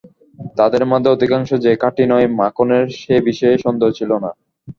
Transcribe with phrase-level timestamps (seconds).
[0.57, 4.29] তাদের মধ্যে অধিকাংশ যে খাঁটি নয়, মাখনের সে বিষয়ে সন্দেহ ছিল না।